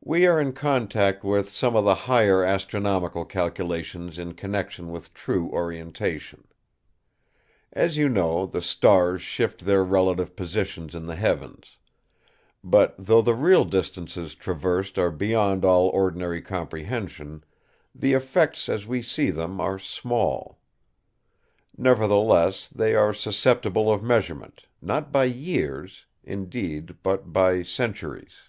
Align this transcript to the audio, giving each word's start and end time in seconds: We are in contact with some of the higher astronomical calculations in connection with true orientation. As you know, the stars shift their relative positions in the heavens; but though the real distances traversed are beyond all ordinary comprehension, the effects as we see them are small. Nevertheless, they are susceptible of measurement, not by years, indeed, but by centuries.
We 0.00 0.26
are 0.26 0.40
in 0.40 0.54
contact 0.54 1.22
with 1.22 1.52
some 1.52 1.76
of 1.76 1.84
the 1.84 1.94
higher 2.08 2.42
astronomical 2.42 3.26
calculations 3.26 4.18
in 4.18 4.32
connection 4.32 4.90
with 4.90 5.12
true 5.12 5.50
orientation. 5.50 6.48
As 7.74 7.98
you 7.98 8.08
know, 8.08 8.46
the 8.46 8.62
stars 8.62 9.20
shift 9.20 9.66
their 9.66 9.84
relative 9.84 10.34
positions 10.34 10.94
in 10.94 11.04
the 11.04 11.14
heavens; 11.14 11.76
but 12.64 12.94
though 12.98 13.20
the 13.20 13.34
real 13.34 13.66
distances 13.66 14.34
traversed 14.34 14.96
are 14.98 15.10
beyond 15.10 15.62
all 15.62 15.88
ordinary 15.90 16.40
comprehension, 16.40 17.44
the 17.94 18.14
effects 18.14 18.66
as 18.66 18.86
we 18.86 19.02
see 19.02 19.28
them 19.28 19.60
are 19.60 19.78
small. 19.78 20.58
Nevertheless, 21.76 22.66
they 22.68 22.94
are 22.94 23.12
susceptible 23.12 23.92
of 23.92 24.02
measurement, 24.02 24.64
not 24.80 25.12
by 25.12 25.24
years, 25.24 26.06
indeed, 26.24 26.96
but 27.02 27.30
by 27.34 27.60
centuries. 27.62 28.40